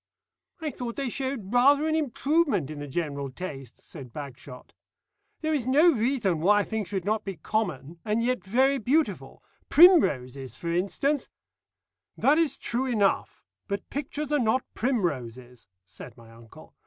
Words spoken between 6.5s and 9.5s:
a thing should not be common, and yet very beautiful.